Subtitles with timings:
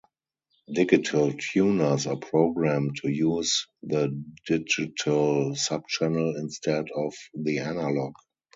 [0.71, 4.07] Digital tuners are programmed to use the
[4.47, 8.13] digital subchannel instead of the analog.